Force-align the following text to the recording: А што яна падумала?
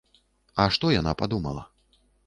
А 0.63 0.65
што 0.77 0.85
яна 0.95 1.15
падумала? 1.23 1.63